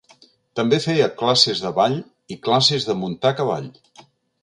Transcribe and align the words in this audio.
També 0.59 0.79
feia 0.85 1.09
classes 1.19 1.63
de 1.65 1.73
ball 1.81 1.99
i 2.37 2.41
classes 2.49 2.91
de 2.91 2.99
muntar 3.07 3.37
a 3.37 3.41
cavall. 3.43 3.73